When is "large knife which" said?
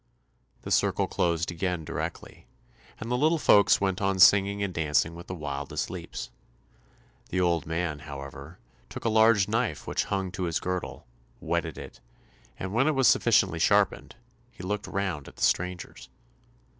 9.09-10.05